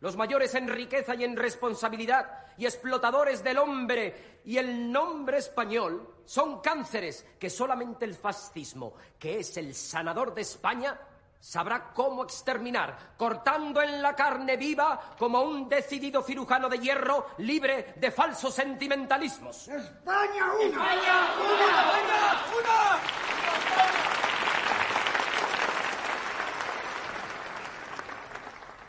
[0.00, 6.14] los mayores en riqueza y en responsabilidad y explotadores del hombre y el nombre español,
[6.24, 10.98] son cánceres que solamente el fascismo, que es el sanador de España,
[11.40, 17.94] sabrá cómo exterminar, cortando en la carne viva como un decidido cirujano de hierro libre
[17.96, 19.66] de falsos sentimentalismos.
[19.68, 20.66] ¡España una!
[20.66, 22.44] ¡España una!
[22.58, 23.00] ¡Una!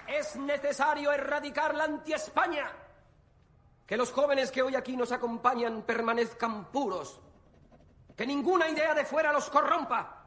[0.08, 2.70] Es necesario erradicar la anti-España.
[3.88, 7.20] Que los jóvenes que hoy aquí nos acompañan permanezcan puros.
[8.16, 10.18] Que ninguna idea de fuera los corrompa.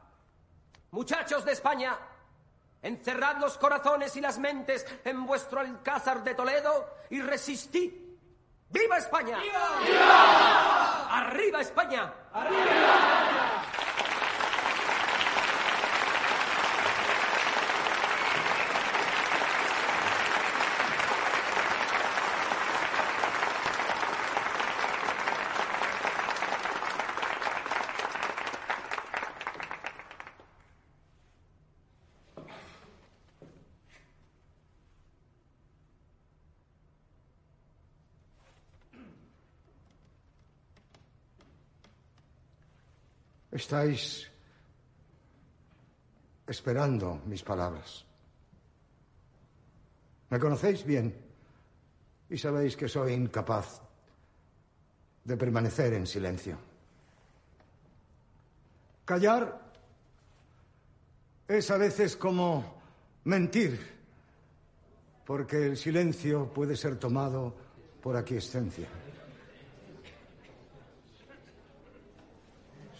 [0.91, 1.99] Muchachos de España,
[2.85, 7.93] Encerrad los corazones y las mentes en vuestro alcázar de Toledo y resistid.
[8.69, 9.39] ¡Viva España!
[9.39, 11.19] ¡Viva!
[11.19, 12.13] ¡Arriba España!
[12.31, 13.64] ¡Arriba
[43.65, 44.31] Estáis
[46.47, 48.05] esperando mis palabras.
[50.29, 51.17] Me conocéis bien
[52.29, 53.81] y sabéis que soy incapaz
[55.25, 56.59] de permanecer en silencio.
[59.07, 59.73] Callar
[61.49, 62.83] es a veces como
[63.25, 63.81] mentir,
[65.25, 67.55] porque el silencio puede ser tomado
[68.03, 69.04] por aquiescencia.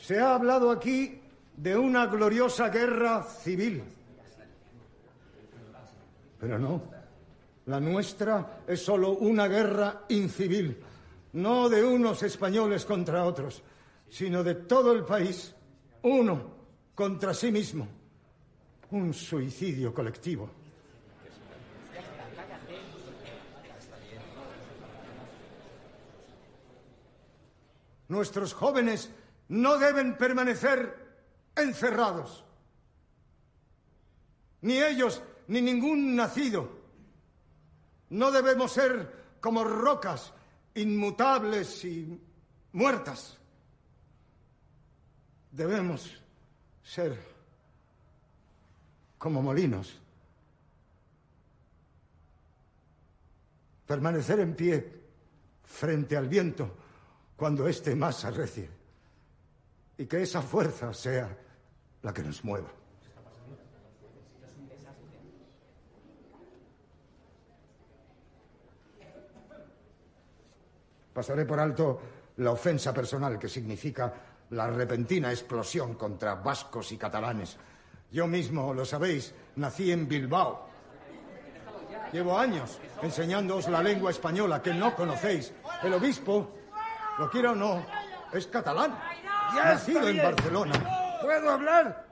[0.05, 1.19] Se ha hablado aquí
[1.57, 3.83] de una gloriosa guerra civil.
[6.39, 6.83] Pero no,
[7.65, 10.77] la nuestra es solo una guerra incivil,
[11.33, 13.63] no de unos españoles contra otros,
[14.11, 15.55] sino de todo el país,
[16.03, 16.51] uno
[16.95, 17.89] contra sí mismo,
[18.91, 20.51] un suicidio colectivo.
[28.09, 29.11] Nuestros jóvenes
[29.49, 31.05] no deben permanecer
[31.57, 32.45] encerrados.
[34.63, 36.71] Ni ellos, ni ningún nacido.
[38.11, 40.33] No debemos ser como rocas
[40.75, 42.19] inmutables y
[42.73, 43.39] muertas.
[45.51, 46.11] Debemos
[46.83, 47.19] ser
[49.19, 50.01] como molinos.
[53.87, 55.03] Permanecer en pie
[55.63, 56.75] frente al viento
[57.37, 58.84] cuando éste más arrecie
[59.99, 61.37] y que esa fuerza sea
[62.03, 62.69] la que nos mueva.
[71.13, 72.01] Pasaré por alto
[72.39, 74.13] la ofensa personal que significa
[74.51, 77.57] la repentina explosión contra vascos y catalanes.
[78.11, 80.69] Yo mismo, lo sabéis, nací en Bilbao.
[82.13, 85.53] Llevo años enseñándoos la lengua española que no conocéis.
[85.83, 86.51] El obispo,
[87.19, 87.85] lo quiera o no,
[88.33, 88.99] es catalán.
[89.55, 90.23] Ya nacido está en.
[90.23, 91.19] Barcelona.
[91.21, 92.07] ¿Puedo hablar?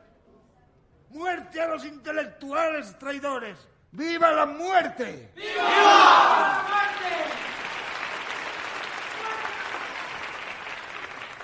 [1.10, 3.58] ¡Muerte a los intelectuales traidores!
[3.90, 5.32] ¡Viva la muerte!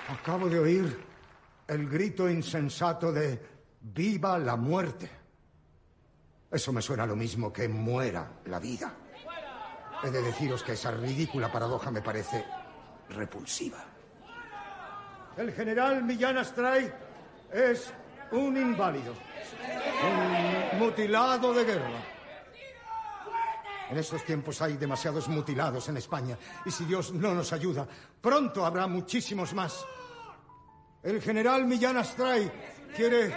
[0.09, 1.05] Acabo de oír
[1.67, 3.39] el grito insensato de
[3.81, 5.09] viva la muerte.
[6.49, 8.91] Eso me suena lo mismo que muera la vida.
[10.03, 12.43] He de deciros que esa ridícula paradoja me parece
[13.09, 13.88] repulsiva.
[15.39, 16.91] El general Millán Astray
[17.53, 17.93] es
[18.33, 19.13] un inválido,
[20.73, 22.03] un mutilado de guerra.
[23.89, 27.87] En estos tiempos hay demasiados mutilados en España y si Dios no nos ayuda,
[28.19, 29.85] pronto habrá muchísimos más.
[31.01, 32.51] El general Millán Astray
[32.93, 33.33] quiere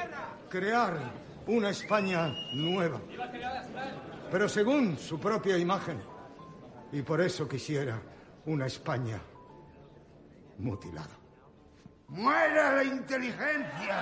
[0.51, 0.99] crear
[1.47, 3.01] una España nueva,
[4.29, 6.03] pero según su propia imagen.
[6.91, 8.03] Y por eso quisiera
[8.47, 9.21] una España
[10.59, 11.22] mutilada.
[12.15, 13.97] ¡Muera la inteligencia!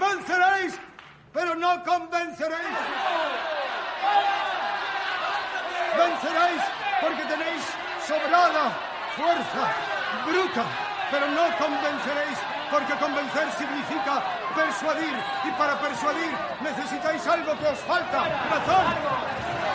[0.00, 0.80] ¡Venceréis!
[1.34, 2.78] ¡Pero no convenceréis!
[5.98, 6.62] ¡Venceréis
[7.02, 7.62] porque tenéis
[8.06, 8.72] sobrada
[9.14, 9.74] fuerza
[10.24, 10.64] bruta!
[11.10, 14.22] ¡Pero no convenceréis porque convencer significa
[14.54, 15.14] persuadir
[15.44, 16.32] y para persuadir
[16.62, 18.86] necesitáis algo que os falta, razón,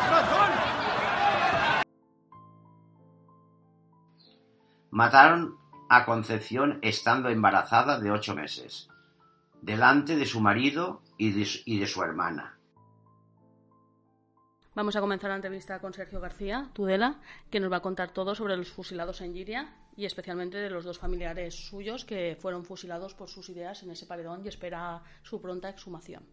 [0.10, 0.52] razón.
[4.92, 5.58] Mataron
[5.90, 8.90] a Concepción estando embarazada de ocho meses,
[9.62, 12.60] delante de su marido y de, y de su hermana.
[14.76, 17.20] Vamos a comenzar la entrevista con Sergio García, Tudela,
[17.50, 20.86] que nos va a contar todo sobre los fusilados en Giria y especialmente de los
[20.86, 25.42] dos familiares suyos que fueron fusilados por sus ideas en ese paredón y espera su
[25.42, 26.26] pronta exhumación.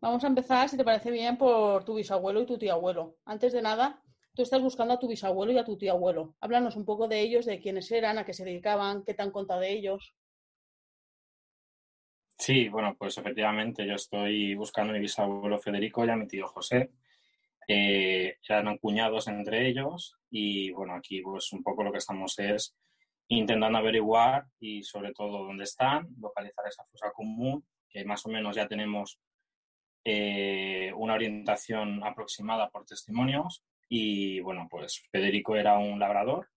[0.00, 3.18] Vamos a empezar, si te parece bien, por tu bisabuelo y tu tío abuelo.
[3.24, 4.02] Antes de nada,
[4.34, 6.34] tú estás buscando a tu bisabuelo y a tu tío abuelo.
[6.40, 9.30] Háblanos un poco de ellos, de quiénes eran, a qué se dedicaban, qué te han
[9.30, 10.16] contado de ellos.
[12.36, 16.48] Sí, bueno, pues efectivamente yo estoy buscando a mi bisabuelo Federico y a mi tío
[16.48, 16.90] José.
[17.74, 22.76] Eh, eran cuñados entre ellos y bueno, aquí pues un poco lo que estamos es
[23.28, 28.56] intentando averiguar y sobre todo dónde están, localizar esa fosa común, que más o menos
[28.56, 29.18] ya tenemos
[30.04, 33.64] eh, una orientación aproximada por testimonios.
[33.88, 36.50] Y bueno, pues Federico era un labrador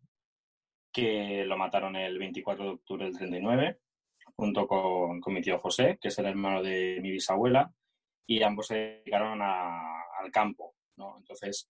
[0.92, 3.80] que lo mataron el 24 de octubre del 39
[4.36, 7.72] junto con, con mi tío José, que es el hermano de mi bisabuela,
[8.28, 10.75] y ambos se dedicaron al campo
[11.18, 11.70] entonces,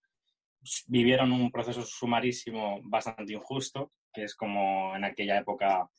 [0.88, 5.90] vivieron un proceso sumarísimo bastante injusto, que es como en aquella época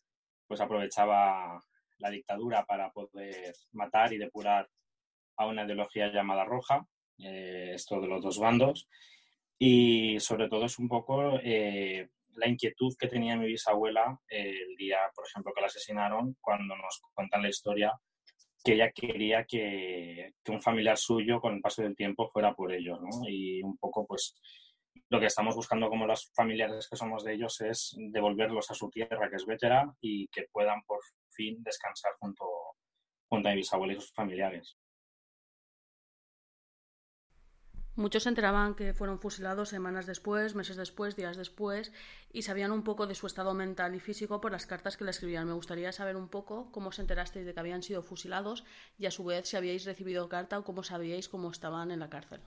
[0.47, 1.61] pues aprovechaba
[1.99, 4.69] la dictadura para poder matar y depurar
[5.37, 6.87] a una ideología llamada roja,
[7.19, 8.89] eh, esto de los dos bandos,
[9.59, 14.99] y sobre todo es un poco eh, la inquietud que tenía mi bisabuela el día,
[15.15, 17.93] por ejemplo, que la asesinaron, cuando nos cuentan la historia
[18.67, 22.99] que ella quería que, un familiar suyo con el paso del tiempo fuera por ellos,
[23.01, 23.29] ¿no?
[23.29, 24.35] Y un poco, pues,
[25.09, 28.91] lo que estamos buscando como los familiares que somos de ellos es devolverlos a su
[28.91, 30.99] tierra, que es vetera, y que puedan por
[31.31, 32.45] fin descansar junto,
[33.29, 34.77] junto a mi bisabuela y sus familiares.
[37.97, 41.95] Muchos se enteraban que fueron fusilados semanas después, meses después, días después,
[42.31, 45.13] y sabían un poco de su estado mental y físico por las cartas que le
[45.13, 45.47] escribían.
[45.47, 48.65] Me gustaría saber un poco cómo os enterasteis de que habían sido fusilados
[48.99, 52.11] y a su vez si habíais recibido carta o cómo sabíais cómo estaban en la
[52.11, 52.43] cárcel.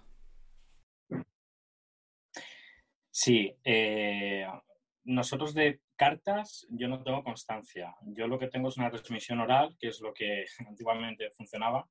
[3.10, 4.46] Sí, eh,
[5.06, 7.96] nosotros de cartas yo no tengo constancia.
[8.04, 11.90] Yo lo que tengo es una transmisión oral, que es lo que antiguamente funcionaba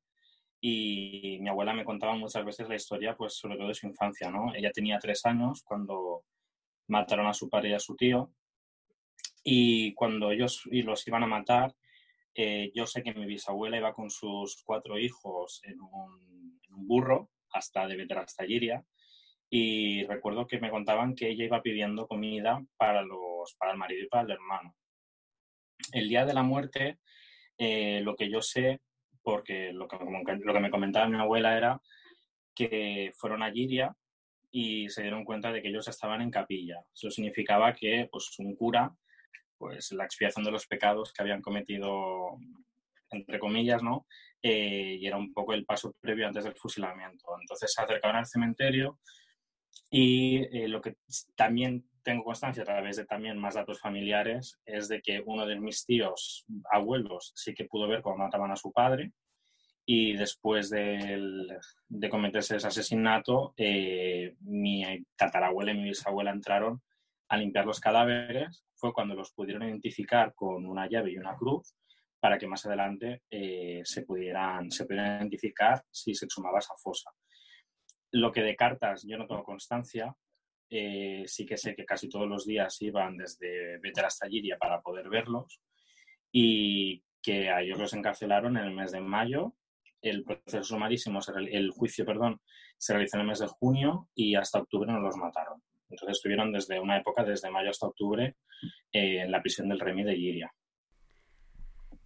[0.61, 4.31] y mi abuela me contaba muchas veces la historia, pues sobre todo de su infancia,
[4.31, 4.55] ¿no?
[4.55, 6.25] Ella tenía tres años cuando
[6.89, 8.33] mataron a su padre y a su tío
[9.45, 11.75] y cuando ellos los iban a matar,
[12.35, 17.89] eh, yo sé que mi bisabuela iba con sus cuatro hijos en un, burro hasta
[17.89, 18.85] de hasta Giria
[19.51, 24.05] y recuerdo que me contaban que ella iba pidiendo comida para, los, para el marido
[24.05, 24.77] y para el hermano.
[25.93, 26.99] El día de la muerte,
[27.59, 28.81] eh, lo que yo sé
[29.29, 29.99] porque lo que,
[30.43, 31.83] lo que me comentaba mi abuela era
[32.55, 33.95] que fueron a Giria
[34.51, 36.83] y se dieron cuenta de que ellos estaban en capilla.
[36.95, 38.91] Eso significaba que pues, un cura,
[39.59, 42.39] pues la expiación de los pecados que habían cometido,
[43.11, 44.07] entre comillas, ¿no?
[44.43, 47.27] Eh, y era un poco el paso previo antes del fusilamiento.
[47.39, 48.99] Entonces se acercaban al cementerio
[49.91, 50.97] y eh, lo que
[51.37, 55.59] también tengo constancia a través de también más datos familiares es de que uno de
[55.59, 59.13] mis tíos abuelos sí que pudo ver cómo mataban a su padre
[59.91, 64.85] y después de, de cometerse ese asesinato, eh, mi
[65.17, 66.83] tatarabuela y mi bisabuela entraron
[67.31, 68.67] a limpiar los cadáveres.
[68.75, 71.75] Fue cuando los pudieron identificar con una llave y una cruz
[72.21, 77.11] para que más adelante eh, se, pudieran, se pudieran identificar si se exhumaba esa fosa.
[78.13, 80.15] Lo que de cartas yo no tengo constancia,
[80.71, 84.81] eh, sí que sé que casi todos los días iban desde Betel hasta Giria para
[84.81, 85.61] poder verlos
[86.31, 89.55] y que a ellos los encarcelaron en el mes de mayo.
[90.01, 91.21] El proceso sumarísimo,
[91.51, 92.41] el juicio, perdón,
[92.77, 95.63] se realizó en el mes de junio y hasta octubre no los mataron.
[95.91, 98.37] Entonces estuvieron desde una época, desde mayo hasta octubre,
[98.93, 100.53] eh, en la prisión del Remi de Giria.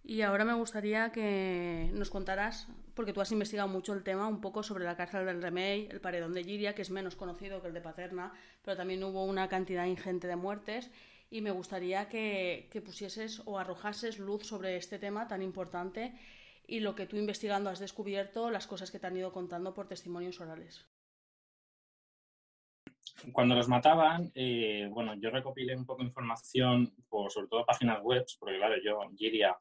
[0.05, 4.41] Y ahora me gustaría que nos contaras, porque tú has investigado mucho el tema, un
[4.41, 7.69] poco sobre la cárcel del Remey, el paredón de Giria, que es menos conocido que
[7.69, 8.33] el de Paterna,
[8.63, 10.91] pero también hubo una cantidad ingente de muertes.
[11.29, 16.13] Y me gustaría que, que pusieses o arrojases luz sobre este tema tan importante
[16.67, 19.87] y lo que tú investigando has descubierto, las cosas que te han ido contando por
[19.87, 20.85] testimonios orales.
[23.31, 28.01] Cuando los mataban, eh, bueno, yo recopilé un poco de información por sobre todo páginas
[28.01, 29.57] web, porque claro, yo, Giria,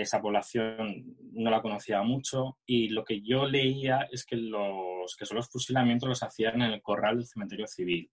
[0.00, 5.26] esa población no la conocía mucho y lo que yo leía es que los que
[5.26, 8.10] son los fusilamientos los hacían en el corral del cementerio civil.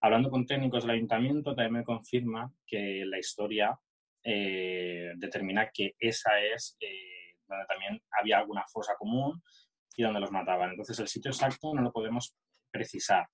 [0.00, 3.78] Hablando con técnicos del ayuntamiento, también me confirma que la historia
[4.22, 9.42] eh, determina que esa es eh, donde también había alguna fosa común
[9.96, 10.70] y donde los mataban.
[10.70, 12.36] Entonces, el sitio exacto no lo podemos
[12.70, 13.26] precisar.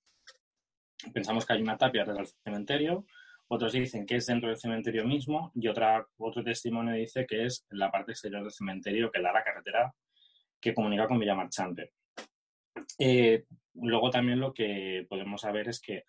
[1.12, 3.04] Pensamos que hay una tapia desde el cementerio,
[3.48, 7.66] otros dicen que es dentro del cementerio mismo y otra, otro testimonio dice que es
[7.70, 9.94] en la parte exterior del cementerio que da la carretera
[10.60, 11.92] que comunica con Villamarchante.
[12.98, 16.04] Eh, luego también lo que podemos saber es que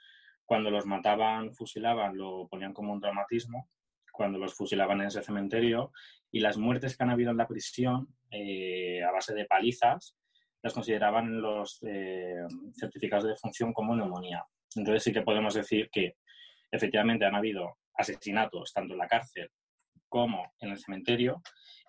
[0.45, 3.69] cuando los mataban, fusilaban, lo ponían como un traumatismo,
[4.11, 5.91] cuando los fusilaban en ese cementerio,
[6.31, 10.15] y las muertes que han habido en la prisión eh, a base de palizas,
[10.61, 14.45] las consideraban los eh, certificados de función como neumonía.
[14.75, 16.15] Entonces sí que podemos decir que
[16.75, 19.49] efectivamente han habido asesinatos tanto en la cárcel
[20.07, 21.41] como en el cementerio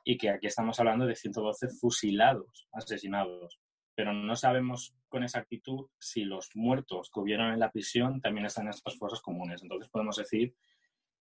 [0.04, 3.60] y que aquí estamos hablando de 112 fusilados, asesinados.
[3.94, 8.66] Pero no sabemos con exactitud si los muertos que hubieron en la prisión también están
[8.66, 9.62] en estas fosas comunes.
[9.62, 10.54] Entonces podemos decir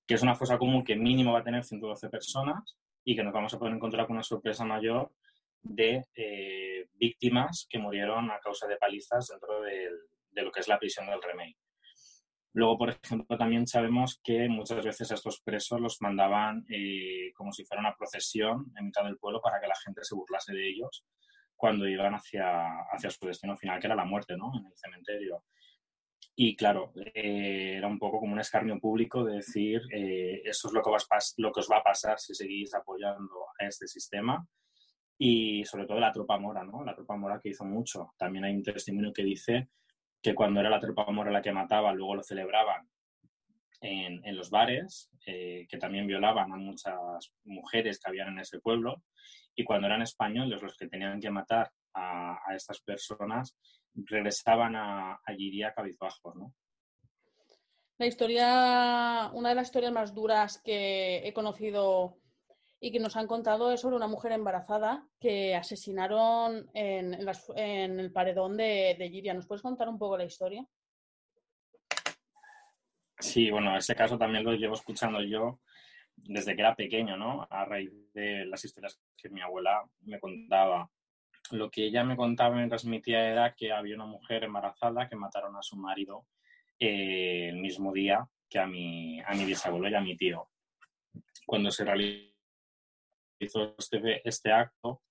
[0.06, 3.34] que es una fosa común que mínimo va a tener 112 personas y que nos
[3.34, 5.12] vamos a poder encontrar con una sorpresa mayor
[5.62, 10.78] de eh, víctimas que murieron a causa de palizas dentro de lo que es la
[10.78, 11.56] prisión del Remey.
[12.56, 17.52] Luego, por ejemplo, también sabemos que muchas veces a estos presos los mandaban eh, como
[17.52, 20.70] si fuera una procesión en mitad del pueblo para que la gente se burlase de
[20.70, 21.06] ellos
[21.54, 24.54] cuando iban hacia, hacia su destino final, que era la muerte, ¿no?
[24.58, 25.44] En el cementerio.
[26.34, 30.74] Y claro, eh, era un poco como un escarnio público de decir, eh, eso es
[30.74, 30.92] lo que,
[31.38, 34.48] lo que os va a pasar si seguís apoyando a este sistema.
[35.18, 36.86] Y sobre todo la tropa mora, ¿no?
[36.86, 38.14] La tropa mora que hizo mucho.
[38.18, 39.72] También hay un testimonio que dice
[40.26, 42.90] que cuando era la tropa mora la que mataba, luego lo celebraban
[43.80, 49.04] en, los bares, eh, que también violaban a muchas mujeres que habían en ese pueblo,
[49.56, 53.56] y cuando eran españoles los que tenían que matar a, estas personas,
[53.94, 56.56] regresaban a, a Giria cabizbajos, ¿no?
[58.00, 62.18] La historia, una de las historias más duras que he conocido
[62.86, 68.56] y que nos han contado es sobre una mujer embarazada que asesinaron en, el paredón
[68.56, 69.34] de, de Giria.
[69.34, 70.64] ¿Nos puedes contar un poco la historia?
[73.18, 75.62] Sí, bueno, ese caso también lo llevo escuchando yo
[76.16, 77.48] desde que era pequeño, ¿no?
[77.50, 80.88] A raíz de las historias que mi abuela me contaba.
[81.50, 85.16] Lo que ella me contaba y me transmitía era que había una mujer embarazada que
[85.16, 86.28] mataron a su marido
[86.78, 90.50] eh, el mismo día que a mi, a mi bisabuelo y a mi tío.
[91.48, 92.35] Cuando se realizó
[93.40, 95.02] hizo este, este acto,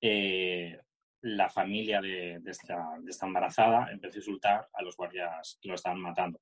[0.00, 0.78] eh,
[1.22, 6.40] la familia de, esta, embarazada empezó a insultar a los guardias que lo estaban matando.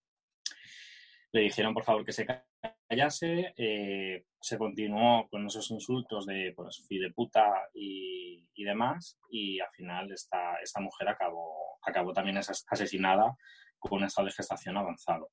[1.32, 3.54] Le dijeron, por favor, que se callase.
[3.56, 9.18] Eh, se continuó con esos insultos de pues, puta y, demás.
[9.30, 13.36] Y al final esta, esta mujer acabó, acabó también asesinada
[13.78, 15.30] con un estado de gestación avanzado.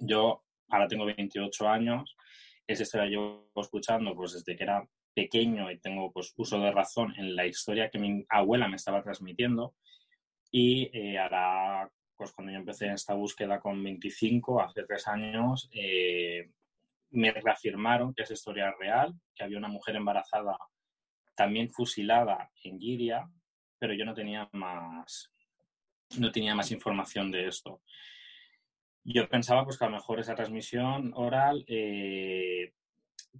[0.00, 2.16] Yo ahora tengo 28 años
[2.66, 7.14] esa historia yo escuchando pues desde que era pequeño y tengo pues uso de razón
[7.16, 9.74] en la historia que mi abuela me estaba transmitiendo.
[10.50, 16.50] Y eh, ahora pues cuando yo empecé esta búsqueda con 25 hace tres años eh,
[17.10, 20.56] me reafirmaron que esa historia es real que había una mujer embarazada
[21.34, 23.28] también fusilada en Giria
[23.78, 25.32] pero yo no tenía más
[26.18, 27.82] no tenía más información de esto
[29.04, 32.72] yo pensaba pues que a lo mejor esa transmisión oral, eh,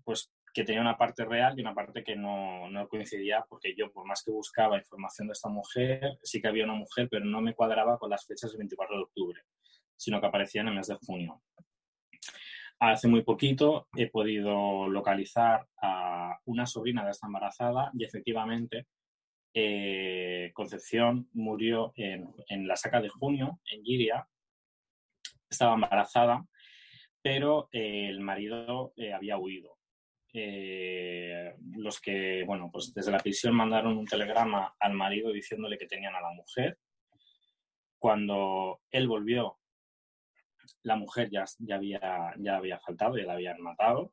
[0.05, 3.91] pues que tenía una parte real y una parte que no, no, coincidía, porque yo,
[3.91, 7.41] por más que buscaba información de esta mujer, sí que había una mujer, pero no
[7.41, 9.43] me cuadraba con las fechas del 24 de octubre,
[9.97, 11.43] sino que aparecía en el mes de junio.
[12.79, 18.87] Hace muy poquito he podido localizar a una sobrina de esta embarazada y efectivamente
[19.55, 24.29] eh, Concepción murió en, la saca de junio, en Giria.
[25.49, 26.45] Estaba embarazada,
[27.23, 29.79] pero eh, el marido eh, había huido.
[31.77, 36.15] los que, bueno, pues desde la prisión mandaron un telegrama al marido diciéndole que tenían
[36.15, 36.79] a la mujer.
[37.99, 39.59] Cuando él volvió,
[40.83, 44.13] la mujer ya, ya, había, ya había faltado, ya la habían matado.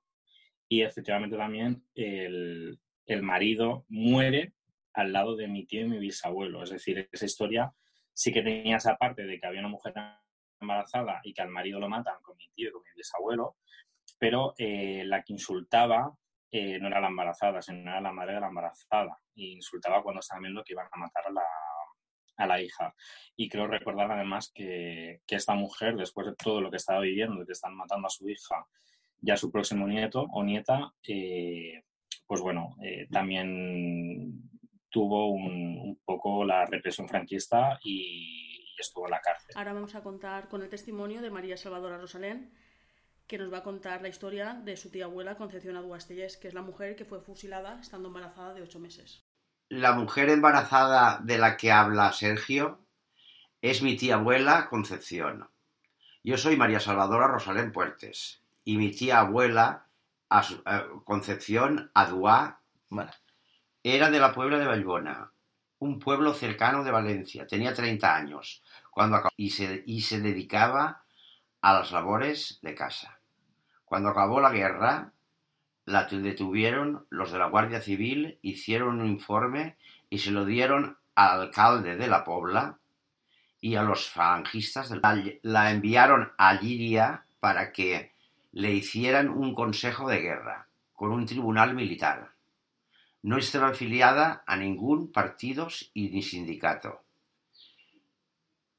[0.68, 4.54] Y efectivamente también el, el marido muere
[4.94, 6.64] al lado de mi tío y mi bisabuelo.
[6.64, 7.74] Es decir, esa historia
[8.14, 9.94] sí que tenía esa parte de que había una mujer
[10.62, 13.58] embarazada y que al marido lo matan con mi tío y con mi bisabuelo,
[14.18, 16.14] pero eh, la que insultaba
[16.52, 19.18] eh, no era la embarazada, sino era la madre de la embarazada.
[19.36, 21.44] Y insultaba cuando estaban viendo que iban a matar a la,
[22.38, 22.94] a la hija.
[23.36, 27.40] Y creo recordar además que, que, esta mujer, después de todo lo que estaba viviendo,
[27.40, 28.68] de que están matando a su hija
[29.22, 31.84] y a su próximo nieto o nieta, eh,
[32.28, 32.76] pues bueno,
[33.12, 34.50] también
[34.92, 38.51] tuvo un, poco la represión franquista y,
[38.82, 39.56] estuvo en la cárcel.
[39.56, 42.54] Ahora vamos a contar con el testimonio de María Salvadora Rosalén,
[43.28, 46.54] que nos va a contar la historia de su tía abuela Concepción Aduastellés, que es
[46.54, 49.24] la mujer que fue fusilada estando embarazada de ocho meses.
[49.70, 52.80] La mujer embarazada de la que habla Sergio
[53.62, 55.50] es mi tía abuela Concepción.
[56.24, 59.88] Yo soy María Salvadora Rosalén Puertes y mi tía abuela
[60.30, 62.62] eh, Concepción Aduá
[62.92, 63.12] bueno,
[63.84, 65.32] era de la Puebla de Vallbona,
[65.80, 67.48] un pueblo cercano de Valencia.
[67.48, 71.04] Tenía 30 años cuando y, se, y se dedicaba
[71.62, 73.20] a las labores de casa.
[73.86, 75.14] Cuando acabó la guerra,
[75.86, 79.78] la detuvieron los de la Guardia Civil, hicieron un informe
[80.10, 82.78] y se lo dieron al alcalde de la Pobla
[83.60, 84.94] y a los falangistas.
[85.42, 88.12] La enviaron a Liria para que
[88.52, 92.32] le hicieran un consejo de guerra con un tribunal militar.
[93.24, 97.02] No estaba afiliada a ningún partido ni sindicato.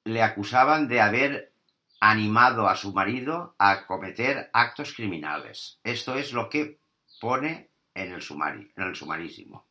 [0.04, 1.52] Le acusaban de haber
[2.00, 5.78] animado a su marido a cometer actos criminales.
[5.84, 6.80] Esto es lo que
[7.20, 9.64] pone en el, sumario, en el sumarísimo.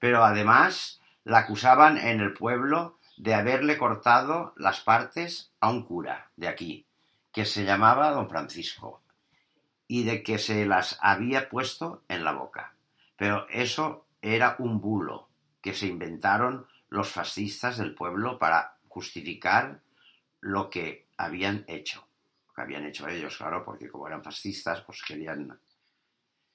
[0.00, 6.30] Pero además la acusaban en el pueblo de haberle cortado las partes a un cura
[6.36, 6.86] de aquí,
[7.32, 9.02] que se llamaba don Francisco
[9.86, 12.74] y de que se las había puesto en la boca.
[13.16, 15.28] Pero eso era un bulo
[15.60, 19.80] que se inventaron los fascistas del pueblo para justificar
[20.40, 22.06] lo que habían hecho.
[22.48, 25.58] Lo que habían hecho ellos, claro, porque como eran fascistas, pues querían...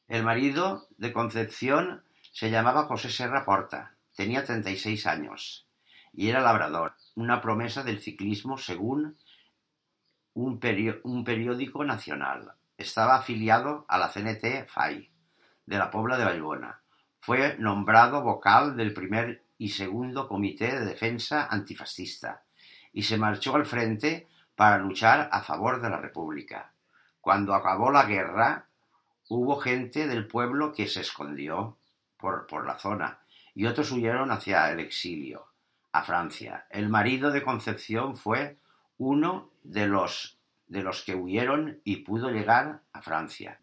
[0.07, 5.67] El marido de Concepción se llamaba José Serra Porta, tenía 36 años
[6.13, 9.17] y era labrador, una promesa del ciclismo según
[10.33, 10.59] un,
[11.03, 12.53] un periódico nacional.
[12.77, 15.09] Estaba afiliado a la CNT FAI,
[15.65, 16.81] de la Pobla de Vallbona.
[17.19, 22.43] Fue nombrado vocal del primer y segundo Comité de Defensa Antifascista
[22.91, 26.71] y se marchó al frente para luchar a favor de la República.
[27.21, 28.67] Cuando acabó la guerra,
[29.29, 31.77] hubo gente del pueblo que se escondió
[32.17, 33.19] por, por la zona
[33.53, 35.47] y otros huyeron hacia el exilio,
[35.91, 36.67] a Francia.
[36.69, 38.57] El marido de Concepción fue
[38.97, 40.37] uno de los
[40.67, 43.59] de los que huyeron y pudo llegar a Francia.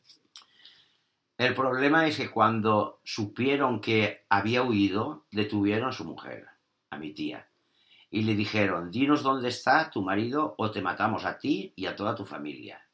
[1.43, 6.47] El problema es que cuando supieron que había huido, detuvieron a su mujer,
[6.89, 7.49] a mi tía,
[8.11, 11.97] y le dijeron, dinos dónde está tu marido o te matamos a ti y a
[11.97, 12.87] toda tu familia.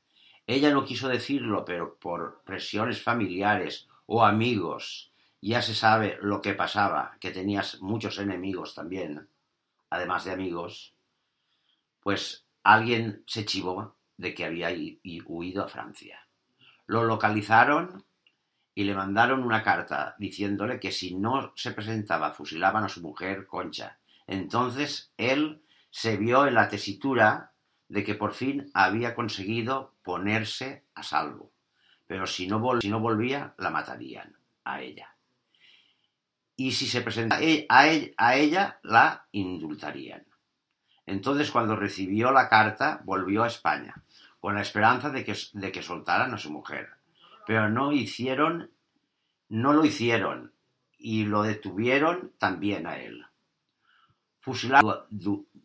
[0.47, 6.55] Ella no quiso decirlo, pero por presiones familiares o amigos, ya se sabe lo que
[6.55, 9.29] pasaba, que tenías muchos enemigos también,
[9.91, 10.95] además de amigos,
[12.01, 14.71] pues alguien se chivó de que había
[15.27, 16.27] huido a Francia.
[16.87, 18.08] Lo localizaron
[18.79, 23.45] y le mandaron una carta diciéndole que si no se presentaba fusilaban a su mujer
[23.45, 23.99] Concha.
[24.25, 27.55] Entonces él se vio en la tesitura
[27.89, 31.51] de que por fin había conseguido ponerse a salvo.
[32.07, 35.13] Pero si no, volvía, la matarían a ella.
[36.55, 40.25] Y si se presentaba a ella, la indultarían.
[41.05, 44.05] Entonces, cuando recibió la carta, volvió a España,
[44.39, 46.98] con la esperanza de que, de que soltaran a su mujer.
[47.49, 48.71] Pero no hicieron,
[49.49, 50.53] no lo hicieron,
[50.99, 53.25] y lo detuvieron también a él.
[54.39, 55.07] Fusilado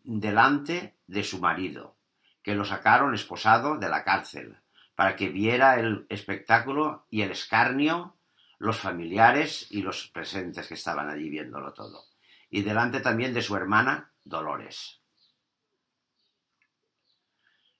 [0.05, 1.97] delante de su marido,
[2.41, 4.55] que lo sacaron esposado de la cárcel,
[4.95, 8.15] para que viera el espectáculo y el escarnio
[8.59, 12.05] los familiares y los presentes que estaban allí viéndolo todo.
[12.49, 15.01] Y delante también de su hermana Dolores.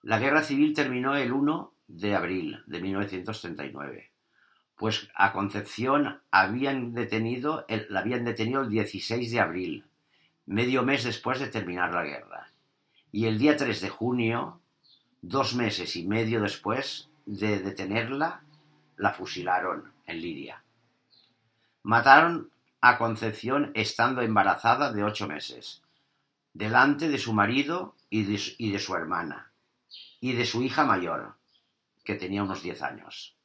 [0.01, 4.10] La guerra civil terminó el 1 de abril de 1939.
[4.76, 9.86] pues a Concepción habían detenido, la habían detenido el 16 de abril,
[10.46, 12.50] medio mes después de terminar la guerra.
[13.12, 14.60] Y el día 3 de junio,
[15.22, 18.41] dos meses y medio después de detenerla,
[18.98, 20.63] la fusilaron en Lidia.
[21.84, 25.82] Mataron a Concepción estando embarazada de ocho meses,
[26.54, 29.52] delante de su marido y de, su hermana,
[30.19, 31.36] y de su hija mayor,
[32.03, 33.37] que tenía unos diez años.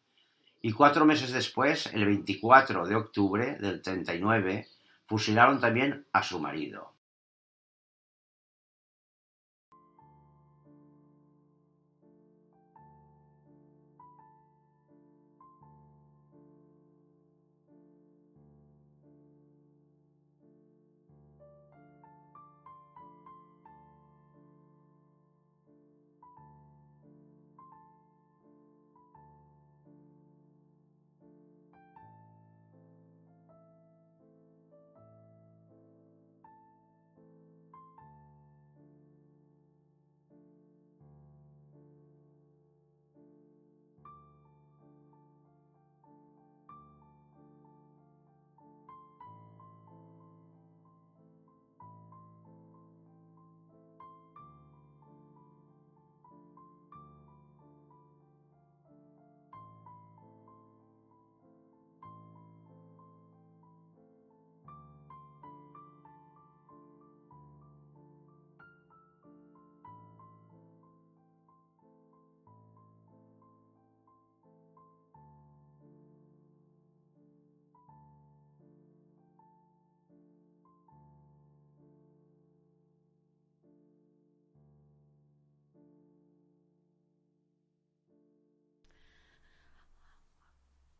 [0.60, 4.66] Y cuatro meses después, el 24 de octubre del 39,
[5.06, 6.97] fusilaron también a su marido.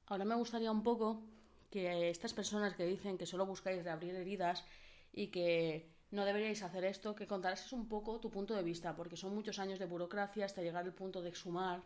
[0.08, 1.22] Ahora me gustaría un poco
[1.70, 4.64] que estas personas que dicen que solo buscáis reabrir heridas
[5.12, 9.16] y que no deberíais hacer esto, que contaras un poco tu punto de vista, porque
[9.16, 11.82] son muchos años de burocracia hasta llegar al punto de exhumar,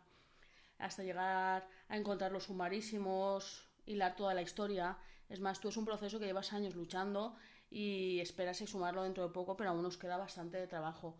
[0.78, 4.98] hasta llegar a encontrar los sumarísimos, hilar toda la historia.
[5.28, 7.34] Es más, tú es un proceso que llevas años luchando
[7.70, 11.16] y esperas exhumarlo dentro de poco, pero aún nos queda bastante de trabajo.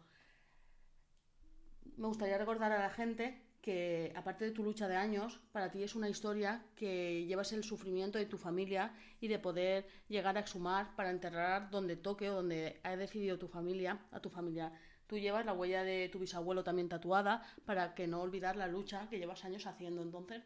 [1.97, 5.85] Me gustaría recordar a la gente que aparte de tu lucha de años, para ti
[5.85, 10.41] es una historia que llevas el sufrimiento de tu familia y de poder llegar a
[10.41, 14.73] exhumar para enterrar donde toque o donde ha decidido tu familia, a tu familia.
[15.07, 19.09] Tú llevas la huella de tu bisabuelo también tatuada para que no olvidar la lucha
[19.09, 20.03] que llevas años haciendo.
[20.03, 20.43] Entonces,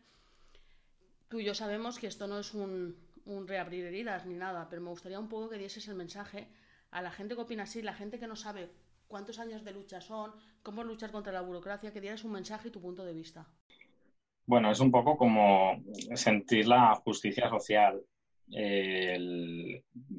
[1.29, 4.83] tú y yo sabemos que esto no es un, un reabrir heridas ni nada, pero
[4.83, 6.49] me gustaría un poco que dieses el mensaje
[6.91, 8.71] a la gente que opina así, la gente que no sabe
[9.09, 12.71] cuántos años de lucha son, cómo luchar contra la burocracia, que dieras un mensaje y
[12.71, 13.47] tu punto de vista.
[14.47, 15.83] Bueno, es un poco como
[16.15, 18.03] sentir la justicia social.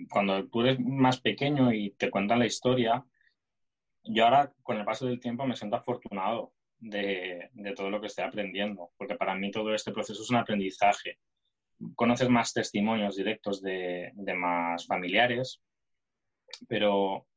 [0.09, 3.05] cuando tú eres más pequeño y te cuentan la historia,
[4.03, 8.25] yo ahora con el paso del tiempo me siento afortunado de, todo lo que estoy
[8.25, 11.19] aprendiendo, porque para mí todo este proceso es un aprendizaje.
[11.95, 15.61] Conoces más testimonios directos de, de más familiares,
[16.67, 17.27] pero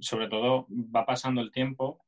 [0.00, 2.04] sobre todo va pasando el tiempo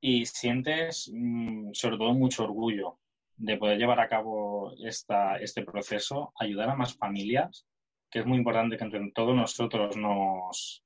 [0.00, 2.98] y sientes mm, sobre todo mucho orgullo
[3.36, 7.66] de poder llevar a cabo esta, este proceso, ayudar a más familias,
[8.10, 10.84] que es muy importante que entre todos nosotros nos,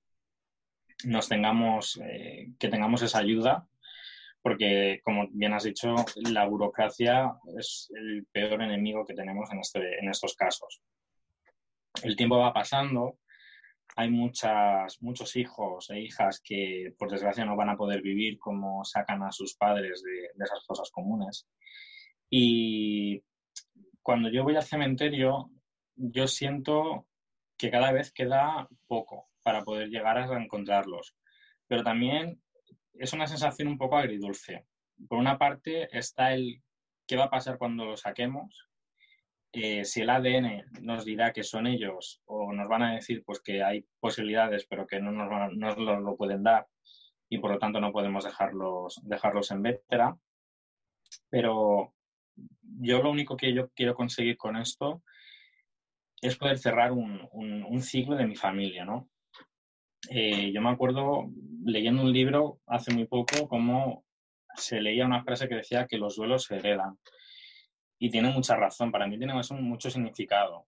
[1.05, 3.66] nos tengamos, eh, que tengamos esa ayuda,
[4.43, 9.99] porque como bien has dicho, la burocracia es el peor enemigo que tenemos en, este,
[9.99, 10.81] en estos casos.
[12.03, 13.19] El tiempo va pasando,
[14.01, 18.83] hay muchas, muchos hijos e hijas que, por desgracia, no van a poder vivir como
[18.83, 21.47] sacan a sus padres de, esas cosas comunes.
[22.31, 23.23] Y
[24.01, 25.51] cuando yo voy al cementerio,
[25.97, 27.09] yo siento
[27.59, 31.15] que cada vez queda poco para poder llegar a encontrarlos.
[31.67, 32.41] Pero también
[32.95, 34.65] es una sensación un poco agridulce.
[35.11, 36.63] Por una parte está el
[37.07, 38.69] qué va a pasar cuando lo saquemos
[39.53, 43.41] eh, si el ADN nos dirá que son ellos o nos van a decir pues
[43.41, 46.69] que hay posibilidades pero que no nos, lo, pueden dar
[47.29, 50.17] y por lo tanto no podemos dejarlos, dejarlos en vétera.
[51.29, 51.95] Pero
[52.81, 55.03] yo lo único que yo quiero conseguir con esto
[56.21, 59.09] es poder cerrar un, un, ciclo de mi familia, ¿no?
[60.11, 61.31] Eh, yo me acuerdo
[61.65, 64.05] leyendo un libro hace muy poco cómo
[64.55, 66.99] se leía una frase que decía que los duelos se heredan.
[68.03, 70.67] Y tiene mucha razón, para mí tiene mucho significado.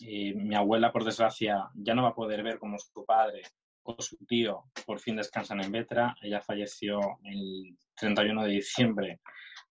[0.00, 3.42] mi abuela, por desgracia, ya no va a poder ver cómo su padre
[3.82, 6.14] o su tío por fin descansan en Vetra.
[6.22, 9.20] Ella falleció el 31 de diciembre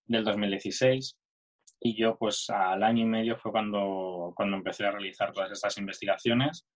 [0.06, 1.18] del 2016
[1.80, 5.78] Y yo, pues al año y medio fue cuando, cuando empecé a realizar todas estas
[5.78, 6.68] investigaciones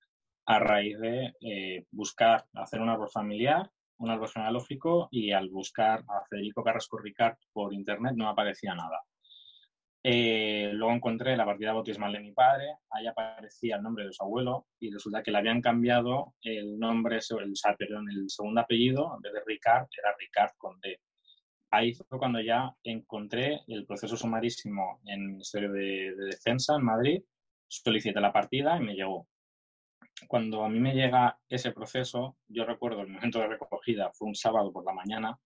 [0.46, 6.06] a raíz de eh, buscar hacer un árbol familiar, un árbol genealógico, y al buscar
[6.08, 9.02] a Federico Carrasco Ricard por internet no aparecía nada.
[10.06, 14.22] Eh, luego encontré la partida bautismal de mi padre, ahí aparecía el nombre de su
[14.22, 19.22] abuelo y resulta que le habían cambiado el nombre, el, perdón, el segundo apellido, en
[19.22, 21.00] vez de Ricard, era Ricard con D.
[21.72, 26.84] Ahí fue cuando ya encontré el proceso sumarísimo en el Ministerio de, de Defensa en
[26.84, 27.24] Madrid,
[27.70, 29.30] solicité la partida y me llegó.
[30.28, 34.36] Cuando a mí me llega ese proceso, yo recuerdo el momento de recogida, fue un
[34.36, 35.40] sábado por la mañana,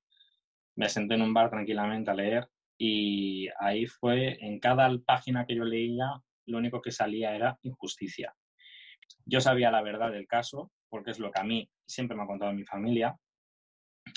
[0.75, 5.55] me senté en un bar tranquilamente a leer y ahí fue, en cada página que
[5.55, 6.09] yo leía,
[6.45, 8.35] lo único que salía era injusticia.
[9.25, 12.27] Yo sabía la verdad del caso, porque es lo que a mí siempre me ha
[12.27, 13.17] contado mi familia,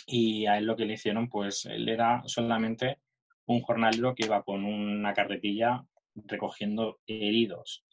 [0.07, 2.99] y a él lo que le hicieron, pues él era solamente
[3.47, 7.85] un jornalero que iba con una carretilla recogiendo heridos.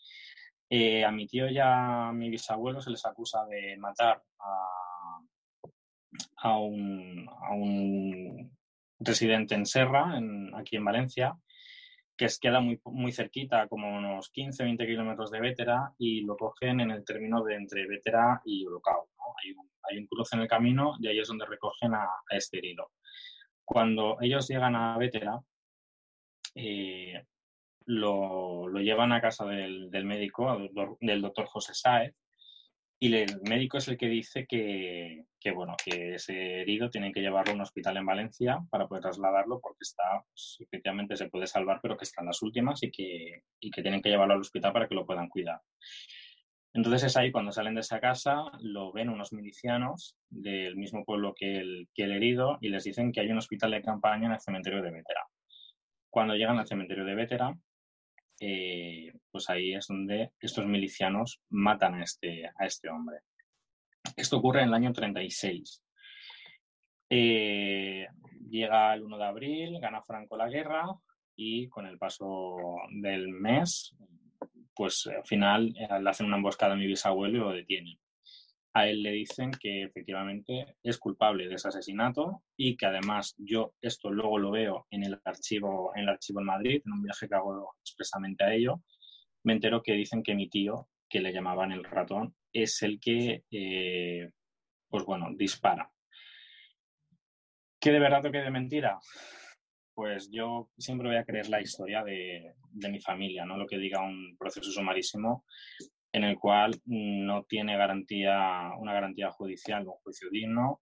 [0.69, 5.21] Eh, a mi tío y a mi bisabuelo se les acusa de matar a,
[6.37, 8.56] a, un, a un,
[8.99, 10.19] residente en Serra,
[10.55, 11.35] aquí en Valencia,
[12.15, 16.79] que es, queda muy, muy cerquita, como unos 15-20 kilómetros de Vétera, y lo cogen
[16.79, 19.09] en el término de entre Vétera y Brocao.
[19.43, 22.57] Hay, un, hay, cruce en el camino y ahí es donde recogen a, a este
[22.57, 22.91] herido.
[23.63, 25.39] Cuando ellos llegan a Vétera,
[26.55, 27.23] eh,
[27.85, 30.57] lo, lo, llevan a casa del, del médico,
[30.99, 32.15] del doctor José Sáez,
[32.99, 37.21] y el médico es el que dice que, que, bueno, que ese herido tienen que
[37.21, 41.45] llevarlo a un hospital en Valencia para poder trasladarlo porque está, pues, efectivamente se puede
[41.45, 44.73] salvar, pero que están las últimas y que, y que tienen que llevarlo al hospital
[44.73, 45.61] para que lo puedan cuidar.
[46.73, 51.33] Entonces es ahí cuando salen de esa casa, lo ven unos milicianos del mismo pueblo
[51.35, 54.33] que el, que el herido y les dicen que hay un hospital de campaña en
[54.33, 55.21] el cementerio de Vétera.
[56.09, 57.55] Cuando llegan al cementerio de Vétera,
[58.39, 63.19] eh, pues ahí es donde estos milicianos matan a este, a este hombre.
[64.15, 65.83] Esto ocurre en el año 36.
[67.09, 68.07] Eh,
[68.49, 70.85] llega el 1 de abril, gana Franco la guerra
[71.35, 72.57] y con el paso
[72.91, 73.95] del mes,
[74.73, 77.97] pues al final eh, le hacen una emboscada a mi bisabuelo y lo detienen
[78.77, 83.73] a él le dicen que efectivamente es culpable de ese asesinato y que además yo
[83.81, 87.27] esto luego lo veo en el archivo en el archivo en Madrid, en un viaje
[87.27, 88.83] que hago expresamente a ello,
[89.43, 93.45] me entero que dicen que mi tío, que le llamaban el ratón, es el que,
[93.49, 94.29] eh,
[94.89, 95.91] pues bueno, dispara.
[97.79, 98.99] ¿Qué de verdad o qué de mentira?
[99.95, 103.79] Pues yo siempre voy a creer la historia de, de mi familia, no lo que
[103.79, 105.45] diga un proceso sumarísimo,
[106.11, 110.81] en el cual no tiene garantía, una garantía judicial de un juicio digno,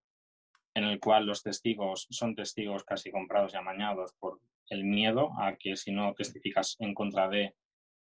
[0.74, 5.56] en el cual los testigos son testigos casi comprados y amañados por el miedo a
[5.56, 7.56] que si no testificas en contra de,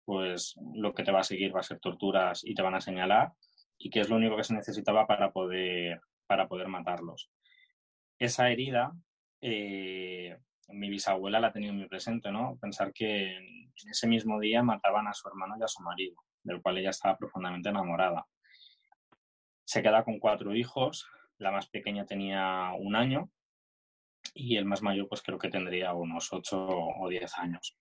[0.05, 2.81] pues lo que te va a seguir va a ser torturas y te van a
[2.81, 3.33] señalar,
[3.79, 7.31] y que es lo único que se necesitaba para poder, para poder matarlos.
[8.19, 8.93] Esa herida,
[9.41, 10.37] eh,
[10.69, 12.59] mi bisabuela la ha tenido muy presente, ¿no?
[12.61, 16.61] Pensar que en ese mismo día mataban a su hermano y a su marido del
[16.63, 18.27] cual ella estaba profundamente enamorada.
[19.65, 21.07] Se queda con cuatro hijos,
[21.39, 23.31] la más pequeña tenía un año
[24.35, 27.77] y el más mayor pues creo que tendría unos ocho o diez años.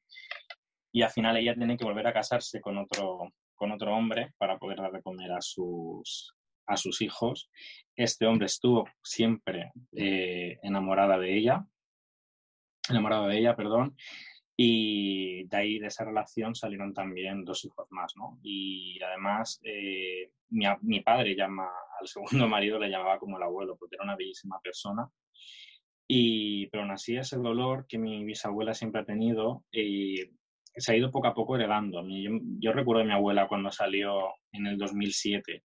[0.92, 4.58] Y al final ella tiene que volver a casarse con otro, con otro hombre para
[4.58, 6.34] poder dar de comer a sus,
[6.66, 7.50] a sus hijos.
[7.96, 11.66] Este hombre estuvo siempre eh, enamorada de ella,
[12.90, 13.96] enamorado de ella, perdón,
[14.62, 18.38] y de ahí, de esa relación, salieron también dos hijos más, ¿no?
[18.44, 21.70] Y además, eh, mi, mi, padre llama
[22.02, 25.10] al segundo marido, le llamaba como el abuelo, porque era una bellísima persona.
[26.06, 30.30] Y, pero aún así, ese dolor que mi bisabuela siempre ha tenido eh,
[30.76, 32.04] se ha ido poco a poco heredando.
[32.10, 35.64] Yo, yo recuerdo a mi abuela cuando salió en el 2007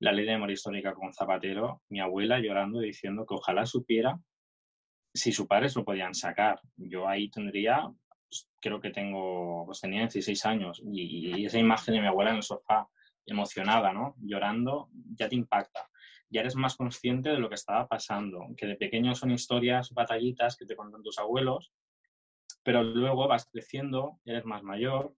[0.00, 4.20] la ley de memoria histórica con Zapatero, mi abuela llorando diciendo que ojalá supiera
[5.14, 6.60] si su padre se lo podían sacar.
[6.76, 7.90] Yo ahí tendría
[8.60, 12.42] creo que tengo, pues tenía 16 años y, esa imagen de mi abuela en el
[12.42, 12.88] sofá
[13.26, 14.14] emocionada, ¿no?
[14.18, 15.88] Llorando, ya te impacta.
[16.28, 20.56] Ya eres más consciente de lo que estaba pasando, que de pequeño son historias, batallitas
[20.56, 21.72] que te cuentan tus abuelos,
[22.64, 25.14] pero luego vas creciendo, eres más mayor,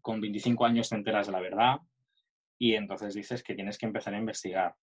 [0.00, 1.80] con 25 años te enteras de la verdad
[2.58, 4.74] y entonces dices que tienes que empezar a investigar.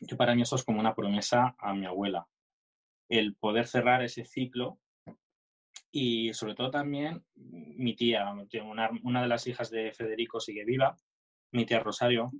[0.00, 2.26] Yo para mí eso es como una promesa a mi abuela,
[3.08, 4.78] el poder cerrar ese ciclo
[5.96, 10.96] y sobre todo también mi tía, una, una de las hijas de Federico sigue viva,
[11.52, 12.32] mi tía Rosario,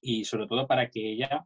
[0.00, 1.44] y sobre todo para que ella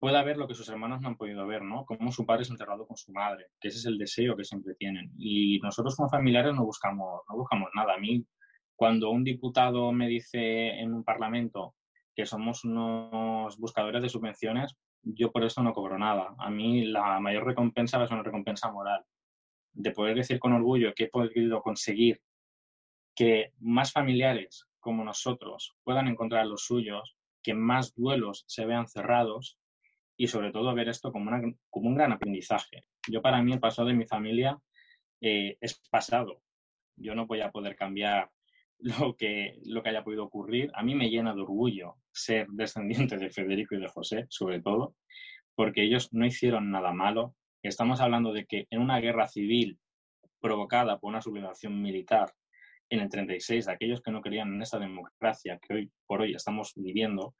[0.00, 1.84] pueda ver lo que sus hermanos no han podido ver, ¿no?
[1.84, 4.74] Cómo su padre es enterrado con su madre, que ese es el deseo que siempre
[4.74, 5.12] tienen.
[5.16, 7.94] Y nosotros como familiares no buscamos, no buscamos nada.
[7.94, 8.26] A mí,
[8.74, 11.76] cuando un diputado me dice en un parlamento
[12.16, 16.34] que somos unos buscadores de subvenciones, yo por eso no cobro nada.
[16.40, 19.04] A mí la mayor recompensa es una recompensa moral,
[19.76, 22.20] de poder decir con orgullo que he podido conseguir
[23.14, 29.58] que más familiares como nosotros puedan encontrar los suyos, que más duelos se vean cerrados
[30.16, 31.30] y sobre todo ver esto como,
[31.70, 32.84] como un gran aprendizaje.
[33.08, 34.58] Yo para mí el pasado de mi familia
[35.20, 36.42] eh, es pasado.
[36.96, 38.30] Yo no voy a poder cambiar
[38.78, 40.70] lo que, lo que haya podido ocurrir.
[40.74, 44.96] A mí me llena de orgullo ser descendiente de Federico y de José, sobre todo,
[45.54, 47.34] porque ellos no hicieron nada malo.
[47.68, 49.78] Estamos hablando de que en una guerra civil
[50.40, 52.32] provocada por una sublevación militar
[52.88, 56.34] en el 36, de aquellos que no creían en esa democracia que hoy por hoy
[56.34, 57.34] estamos viviendo,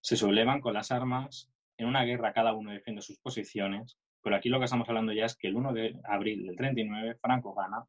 [0.00, 4.48] se sublevan con las armas, en una guerra cada uno defiende sus posiciones, pero aquí
[4.48, 7.84] lo que estamos hablando ya es que el 1 de abril del 39 Franco gana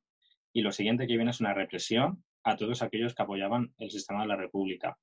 [0.53, 4.21] y lo siguiente que viene es una represión a todos aquellos que apoyaban el sistema
[4.21, 4.97] de la República.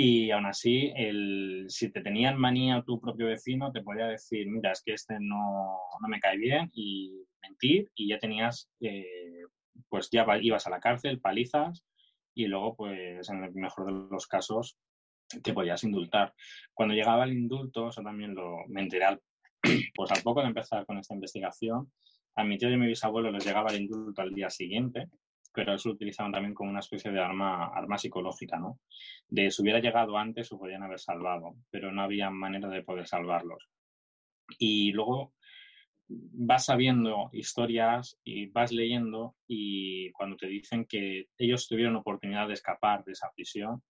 [0.00, 4.70] Y aún así, el, si te tenían manía tu propio vecino, te podía decir, mira,
[4.70, 9.42] es que este no, no me cae bien y mentir y ya tenías, eh,
[9.88, 11.84] pues ya ibas a la cárcel, palizas
[12.32, 14.78] y luego, pues en el mejor de los casos,
[15.42, 16.32] te podías indultar.
[16.74, 19.18] Cuando llegaba el indulto, eso también lo me enteré
[19.96, 21.90] pues al poco de empezar con esta investigación,
[22.36, 25.08] a mi tío y a mi bisabuelo les llegaba el indulto al día siguiente,
[25.58, 28.78] pero eso lo utilizaban también como una especie de arma, arma psicológica, ¿no?
[29.26, 33.08] De si hubiera llegado antes, o podían haber salvado, pero no había manera de poder
[33.08, 33.68] salvarlos.
[34.56, 35.34] Y luego
[36.06, 42.54] vas sabiendo historias y vas leyendo y cuando te dicen que ellos tuvieron oportunidad de
[42.54, 43.82] escapar de esa prisión,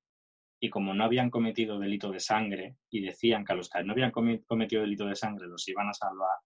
[0.59, 3.93] y como no habían cometido delito de sangre y decían que a los que no
[3.93, 6.39] habían cometido delito de sangre los iban a salvar,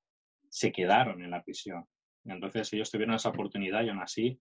[0.49, 1.87] se quedaron en la prisión.
[2.25, 4.41] Entonces ellos tuvieron esa oportunidad y aún así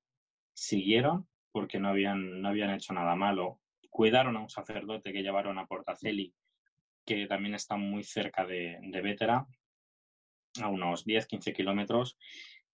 [0.54, 3.60] siguieron porque no habían, no habían hecho nada malo.
[3.90, 6.34] Cuidaron a un sacerdote que llevaron a Portaceli,
[7.06, 9.46] que también está muy cerca de, de Vétera,
[10.62, 12.18] a unos 10-15 kilómetros,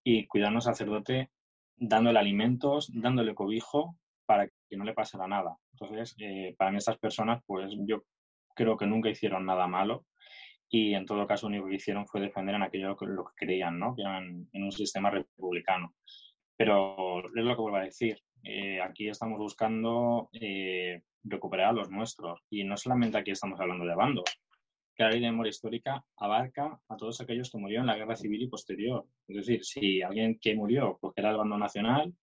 [0.04, 1.32] y cuidaron a sacerdote
[1.76, 5.58] dándole alimentos, dándole cobijo para que no le pasara nada.
[5.74, 8.04] Entonces, eh, para mí estas personas, pues yo
[8.56, 10.06] creo que nunca hicieron nada malo
[10.70, 13.46] y en todo caso lo único que hicieron fue defender en aquello que, lo que
[13.46, 13.96] creían, ¿no?
[13.96, 15.94] Que en, un sistema republicano.
[16.58, 21.90] Pero es lo que vuelvo a decir, eh, aquí estamos buscando eh, recuperar a los
[21.90, 24.26] nuestros y no solamente aquí estamos hablando de bandos,
[24.96, 28.16] que la ley de memoria histórica abarca a todos aquellos que murieron en la guerra
[28.16, 29.06] civil y posterior.
[29.28, 32.14] Es decir, si alguien que murió porque era el bando nacional,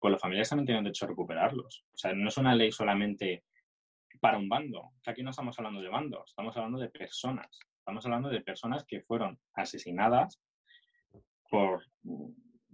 [0.00, 1.84] pues los familiares también tienen derecho a recuperarlos.
[1.94, 3.44] O sea, no es una ley solamente
[4.18, 4.90] para un bando.
[5.06, 7.60] Aquí no estamos hablando de bandos, estamos hablando de personas.
[7.78, 10.40] Estamos hablando de personas que fueron asesinadas
[11.48, 11.84] por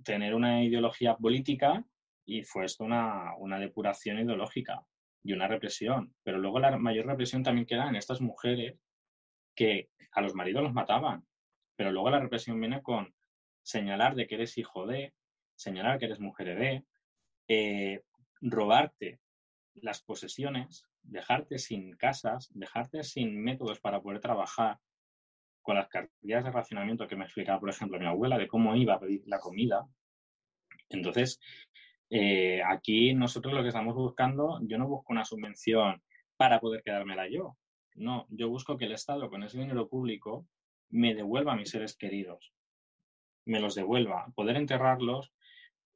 [0.07, 1.85] tener una ideología política
[2.25, 4.87] y fue esto una, una depuración ideológica
[5.25, 6.15] y una represión.
[6.23, 8.79] Pero luego la mayor represión también queda en estas mujeres
[9.57, 11.27] que a los maridos los mataban.
[11.75, 13.13] Pero luego la represión viene con
[13.63, 15.13] señalar de que eres hijo de,
[15.57, 16.85] señalar que eres mujer de,
[17.49, 18.03] eh,
[18.41, 19.19] robarte
[19.75, 24.79] las posesiones, dejarte sin casas, dejarte sin métodos para poder trabajar,
[25.67, 28.95] con las cartillas de racionamiento que me explicaba, por ejemplo, mi abuela, de cómo iba
[28.95, 29.85] a pedir la comida.
[30.91, 31.41] Entonces,
[32.09, 36.01] eh, aquí nosotros lo que estamos buscando, yo no busco una subvención
[36.37, 37.57] para poder quedármela yo.
[37.97, 40.47] No, yo busco que el Estado, con ese dinero público,
[40.89, 42.53] me devuelva a mis seres queridos.
[43.45, 44.33] Me los devuelva.
[44.37, 45.33] Poder enterrarlos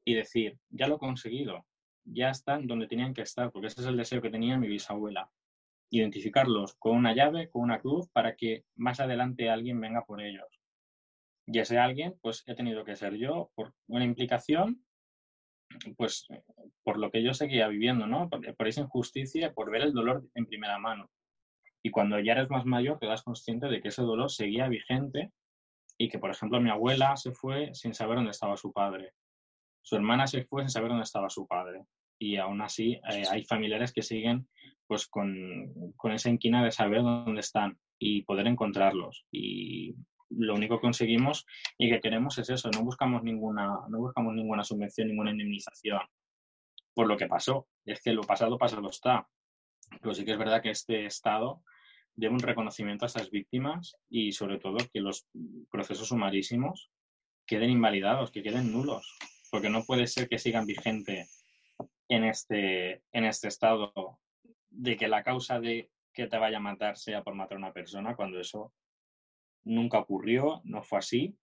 [0.05, 1.65] y decir, ya lo he conseguido,
[2.05, 5.31] ya están donde tenían que estar, porque ese es el deseo que tenía mi bisabuela.
[5.91, 10.61] Identificarlos con una llave, con una cruz, para que más adelante alguien venga por ellos.
[11.47, 14.85] Y ese alguien, pues he tenido que ser yo por una implicación,
[15.97, 16.27] pues
[16.85, 18.29] por lo que yo seguía viviendo, ¿no?
[18.29, 21.11] Por, por esa injusticia, por ver el dolor en primera mano.
[21.83, 25.33] Y cuando ya eres más mayor, te das consciente de que ese dolor seguía vigente
[25.99, 29.13] y que, por ejemplo, mi abuela se fue sin saber dónde estaba su padre.
[29.83, 31.85] Su hermana se fue sin saber dónde estaba su padre.
[32.19, 34.49] Y aún así eh, hay familiares que siguen
[34.91, 39.25] pues con, con, esa inquina de saber dónde están y poder encontrarlos.
[39.31, 39.95] Y
[40.31, 41.47] lo único que conseguimos
[41.79, 46.01] y que queremos es eso, no buscamos ninguna, no buscamos ninguna subvención, ninguna indemnización
[46.93, 47.69] por lo que pasó.
[47.85, 49.29] Es que lo pasado pasado está.
[50.03, 51.63] Pero sí que es verdad que este Estado
[52.17, 55.29] debe un reconocimiento a esas víctimas y sobre todo que los
[55.71, 56.91] procesos sumarísimos
[57.47, 59.17] queden invalidados, que queden nulos
[59.53, 61.29] porque no puede ser que sigan vigente
[62.09, 63.93] en este, en este estado
[64.71, 67.73] de que la causa de que te vaya a matar sea por matar a una
[67.73, 68.73] persona, cuando eso
[69.65, 71.37] nunca ocurrió, no fue así.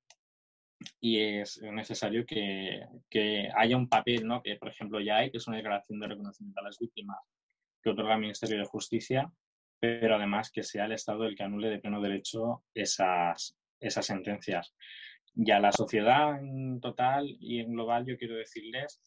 [1.00, 4.42] Y es necesario que, que haya un papel, ¿no?
[4.44, 7.18] que por ejemplo ya hay, que es una declaración de reconocimiento a las víctimas
[7.82, 9.32] que otorga el Ministerio de Justicia,
[9.80, 14.76] pero además que sea el Estado el que anule de pleno derecho esas, esas sentencias.
[15.36, 19.02] Y a la sociedad en total y en global yo quiero decirles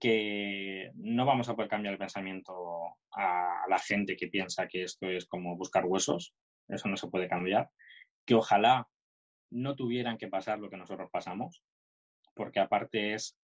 [0.00, 2.54] que no vamos a poder cambiar el pensamiento
[3.12, 6.34] a la gente que piensa que esto es como buscar huesos,
[6.68, 7.70] eso no se puede cambiar,
[8.26, 8.88] que ojalá
[9.50, 11.62] no tuvieran que pasar lo que nosotros pasamos,
[12.34, 13.38] porque aparte es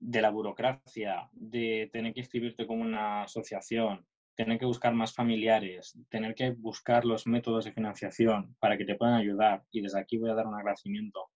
[0.00, 4.06] de la burocracia, de tener que inscribirte como una asociación,
[4.36, 8.94] tener que buscar más familiares, tener que buscar los métodos de financiación para que te
[8.94, 9.64] puedan ayudar.
[9.72, 11.28] Y desde aquí voy a dar un agradecimiento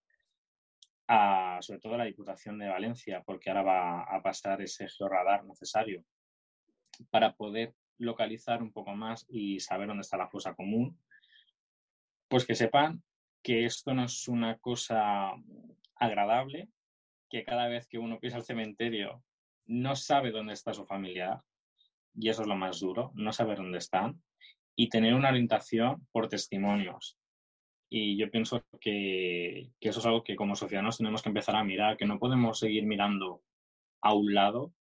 [1.07, 6.03] sobre todo a la Diputación de Valencia, porque ahora va a pasar ese georradar necesario
[7.09, 10.97] para poder localizar un poco más y saber dónde está la fosa común.
[12.27, 13.03] Pues que sepan
[13.43, 15.33] que esto no es una cosa
[15.95, 16.69] agradable,
[17.29, 19.23] que cada vez que uno pisa el cementerio
[19.65, 21.41] no sabe dónde está su familiar,
[22.15, 24.21] y eso es lo más duro, no saber dónde están,
[24.75, 27.17] y tener una orientación por testimonios.
[27.95, 31.95] Y yo pienso que, eso es algo que como sociedadanos tenemos que empezar a mirar,
[31.95, 33.43] que no podemos seguir mirando
[34.01, 34.73] a un lado,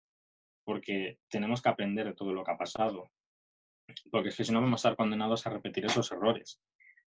[0.64, 3.10] porque tenemos que aprender de todo lo que ha pasado.
[4.10, 6.58] Porque es que si no vamos a estar condenados a repetir esos errores.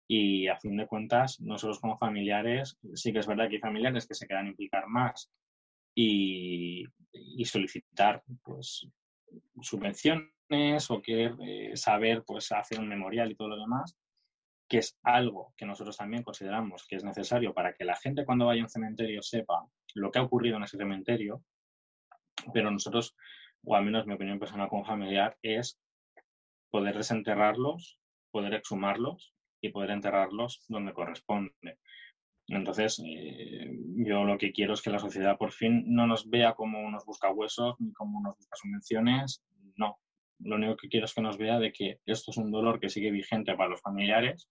[0.08, 4.06] Y a fin de cuentas, nosotros como familiares, sí que es verdad que hay familiares
[4.06, 5.30] que se quedan implicar más
[5.94, 6.86] y,
[7.44, 8.88] solicitar pues,
[9.60, 13.99] subvenciones o querer eh, saber pues, hacer un memorial y todo lo demás,
[14.70, 18.46] que es algo que nosotros también consideramos que es necesario para que la gente cuando
[18.46, 21.42] vaya a un cementerio sepa lo que ha ocurrido en ese cementerio,
[22.54, 23.16] pero nosotros,
[23.64, 25.76] o al menos mi opinión personal como familiar, es
[26.70, 27.98] poder desenterrarlos,
[28.30, 31.78] poder exhumarlos y poder enterrarlos donde corresponde.
[32.46, 33.72] Entonces, eh,
[34.06, 37.04] yo lo que quiero es que la sociedad por fin no nos vea como unos
[37.04, 39.42] buscahuesos ni como unos busca subvenciones.
[39.76, 39.98] No.
[40.38, 42.88] Lo único que quiero es que nos vea de que esto es un dolor que
[42.88, 44.48] sigue vigente para los familiares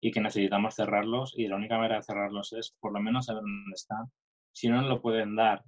[0.00, 3.42] y que necesitamos cerrarlos y la única manera de cerrarlos es por lo menos saber
[3.42, 4.10] dónde están.
[4.52, 5.64] Si no nos lo pueden dar,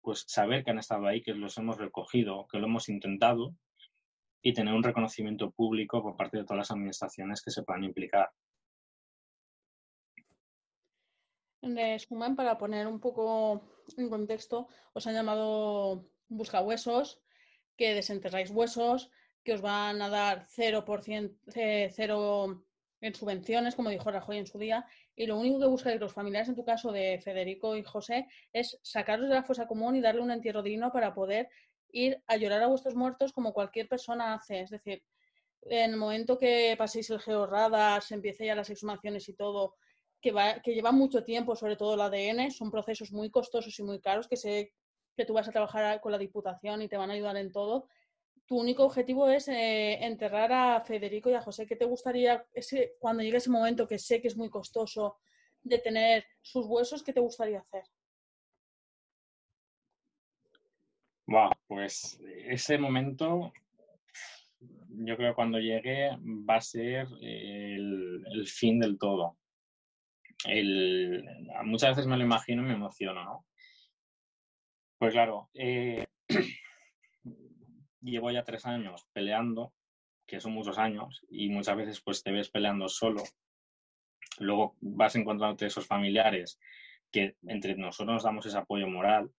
[0.00, 3.54] pues saber que han estado ahí, que los hemos recogido, que lo hemos intentado
[4.42, 8.30] y tener un reconocimiento público por parte de todas las administraciones que se puedan implicar.
[11.62, 13.62] En resumen, para poner un poco
[13.96, 17.22] en contexto, os han llamado buscahuesos,
[17.76, 19.10] que desenterráis huesos,
[19.44, 22.64] que os van a dar 0%, eh, cero
[23.02, 26.48] en subvenciones, como dijo Rajoy en su día, y lo único que buscáis los familiares,
[26.48, 30.22] en tu caso de Federico y José, es sacaros de la fosa común y darle
[30.22, 31.48] un entierro digno para poder
[31.90, 34.60] ir a llorar a vuestros muertos como cualquier persona hace.
[34.60, 35.02] Es decir,
[35.62, 39.74] en el momento que paséis el georradar, se empiece ya las exhumaciones y todo,
[40.20, 43.82] que, va, que lleva mucho tiempo, sobre todo el ADN, son procesos muy costosos y
[43.82, 44.72] muy caros que sé
[45.16, 47.88] que tú vas a trabajar con la Diputación y te van a ayudar en todo.
[48.46, 51.66] Tu único objetivo es eh, enterrar a Federico y a José.
[51.66, 52.44] ¿Qué te gustaría,
[52.98, 55.18] cuando llegue ese momento que sé que es muy costoso,
[55.62, 57.84] de tener sus huesos, qué te gustaría hacer?
[61.66, 63.52] pues ese momento,
[64.60, 69.38] yo creo que cuando llegue va a ser el, fin del todo.
[71.64, 73.46] muchas veces me lo imagino y me emociono, ¿no?
[74.98, 76.04] Pues claro, eh,
[78.02, 79.72] llevo ya tres años peleando,
[80.26, 83.22] que son muchos años, y muchas veces pues te ves peleando solo.
[84.38, 86.58] Luego vas encontrándote esos familiares
[87.10, 89.30] que entre nosotros nos damos ese apoyo moral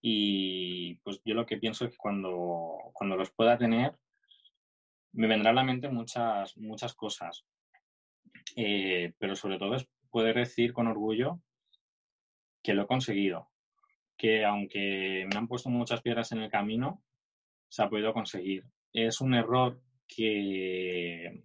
[0.00, 3.96] y pues yo lo que pienso es que cuando, cuando los pueda tener,
[5.12, 7.44] me vendrá a la mente muchas, muchas cosas.
[8.56, 11.40] Eh, pero sobre todo es poder decir con orgullo
[12.62, 13.50] que lo he conseguido.
[14.16, 17.02] Que aunque me han puesto muchas piedras en el camino,
[17.68, 18.64] se ha podido conseguir.
[18.92, 21.42] Es un error que,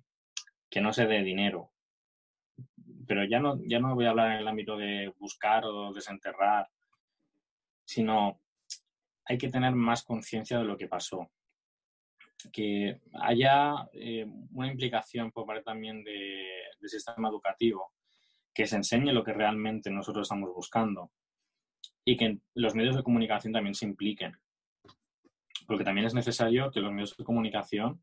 [0.70, 1.72] que no se dé dinero.
[3.08, 6.70] Pero ya no, ya no voy a hablar en el ámbito de buscar o desenterrar,
[7.86, 8.40] sino
[9.26, 11.30] hay que tener más conciencia de lo que pasó.
[12.52, 16.46] Que haya eh, una implicación por parte también de,
[16.80, 17.94] del sistema educativo,
[18.54, 21.12] que se enseñe lo que realmente nosotros estamos buscando
[22.06, 24.38] y que los medios de comunicación también se impliquen.
[25.68, 28.02] Porque también es necesario que los medios de comunicación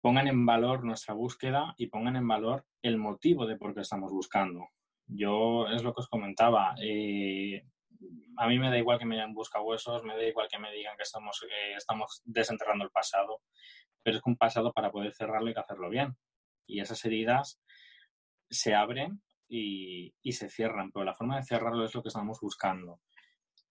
[0.00, 4.12] pongan en valor nuestra búsqueda y pongan en valor el motivo de por qué estamos
[4.12, 4.68] buscando.
[5.06, 6.74] Yo es lo que os comentaba.
[6.80, 7.64] Eh,
[8.36, 10.96] a mí me da igual que me busca huesos, me da igual que me digan
[10.96, 11.44] que estamos,
[11.76, 13.42] estamos desenterrando el pasado,
[14.02, 16.16] pero es que un pasado para poder cerrarlo hay que hacerlo bien.
[16.66, 17.60] Y esas heridas
[18.50, 22.38] se abren y, y se cierran, pero la forma de cerrarlo es lo que estamos
[22.40, 23.00] buscando.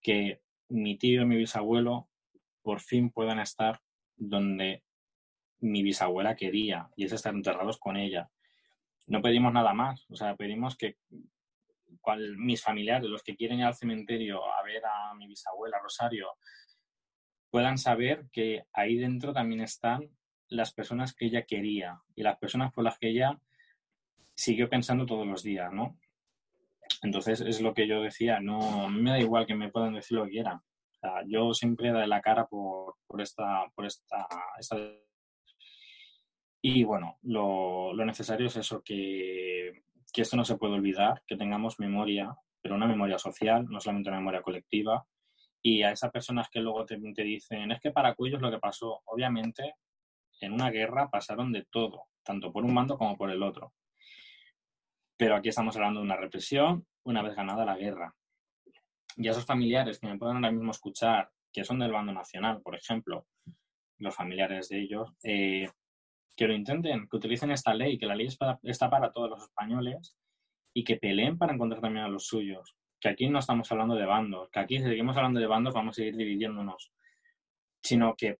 [0.02, 2.10] Que mi tío mi bisabuelo
[2.68, 3.80] por fin puedan estar
[4.18, 4.84] donde
[5.62, 8.30] mi bisabuela quería, y es estar enterrados con ella.
[9.06, 10.98] No pedimos nada más, o sea, pedimos que
[12.36, 16.28] mis familiares, los que quieren ir al cementerio a ver a mi bisabuela Rosario,
[17.50, 20.10] puedan saber que ahí dentro también están
[20.50, 23.40] las personas que ella quería y las personas por las que ella
[24.36, 25.98] siguió pensando todos los días, ¿no?
[27.02, 30.26] Entonces es lo que yo decía, no me da igual que me puedan decir lo
[30.26, 30.60] que quieran.
[31.28, 34.28] Yo siempre daré la cara por, esta, por esta,
[36.62, 39.84] y bueno, lo, necesario es eso, que,
[40.14, 44.20] esto no se puede olvidar, que tengamos memoria, pero una memoria social, no solamente una
[44.20, 45.06] memoria colectiva.
[45.62, 48.60] Y a esas personas que luego te, te dicen, es que para es lo que
[48.60, 49.76] pasó, obviamente
[50.42, 53.74] en una guerra pasaron de todo, tanto por un mando como por el otro.
[55.18, 58.14] Pero aquí estamos hablando de una represión una vez ganada la guerra.
[59.18, 62.62] Y a esos familiares que me pueden ahora mismo escuchar, que son del bando nacional,
[62.62, 63.26] por ejemplo,
[63.98, 65.68] los familiares de ellos, eh,
[66.36, 68.28] que lo intenten, que utilicen esta ley, que la ley
[68.64, 70.16] está para todos los españoles
[70.74, 72.76] y que peleen para encontrar también a los suyos.
[73.00, 75.96] Que aquí no estamos hablando de bandos, que aquí si seguimos hablando de bandos vamos
[75.96, 76.92] a seguir dividiéndonos,
[77.82, 78.38] sino que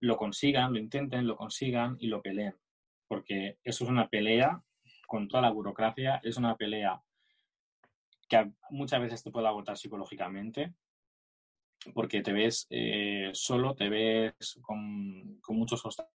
[0.00, 2.54] lo consigan, lo intenten, lo consigan y lo peleen.
[3.08, 4.62] Porque eso es una pelea
[5.08, 7.02] con toda la burocracia, es una pelea
[8.30, 10.72] que muchas veces te puede agotar psicológicamente,
[11.92, 16.14] porque te ves eh, solo, te ves con, muchos obstáculos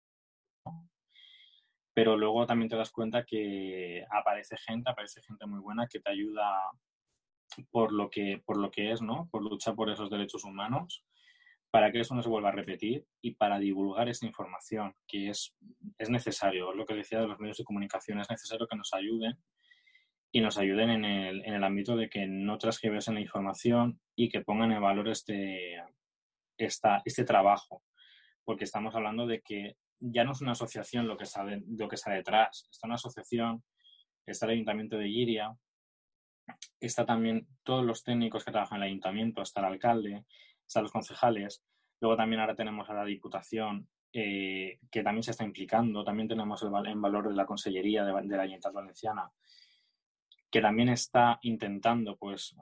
[1.96, 6.10] pero luego también te das cuenta que aparece gente, aparece gente muy buena que te
[6.10, 6.72] ayuda
[7.70, 9.30] por lo que, por lo que es, ¿no?
[9.30, 11.06] Por luchar por esos derechos humanos,
[11.70, 15.56] para que eso no se vuelva a repetir y para divulgar esta información, que es,
[16.00, 19.38] es necesario, lo que decía de los medios de comunicación, es necesario que nos ayuden
[20.36, 24.30] y nos ayuden en el, en el ámbito de que no transgiversen la información y
[24.30, 25.80] que pongan en valor este,
[26.58, 27.84] esta, este trabajo,
[28.44, 31.96] porque estamos hablando de que ya no es una asociación lo que está, lo que
[31.96, 33.64] está detrás, está una asociación,
[34.26, 35.56] está el Ayuntamiento de Giria,
[36.80, 40.26] está también todos los técnicos que trabajan en el Ayuntamiento, está el alcalde,
[40.66, 41.64] están los concejales,
[42.02, 46.64] luego también ahora tenemos a la Diputación, eh, que también se está implicando, también tenemos
[46.64, 49.32] el, en valor de la Consellería de, de la Ayuntamiento Valenciana,
[50.54, 52.56] que también está intentando pues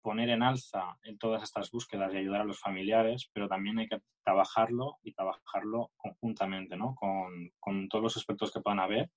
[0.00, 3.88] poner en alza en todas estas búsquedas y ayudar a los familiares, pero también hay
[3.88, 6.94] que trabajarlo y trabajarlo conjuntamente, ¿no?
[6.94, 9.10] Con, con todos los aspectos que puedan haber